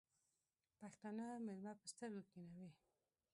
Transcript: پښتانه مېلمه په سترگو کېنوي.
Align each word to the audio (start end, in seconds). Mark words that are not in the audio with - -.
پښتانه 0.79 1.25
مېلمه 1.45 1.73
په 1.79 1.85
سترگو 1.91 2.21
کېنوي. 2.31 2.69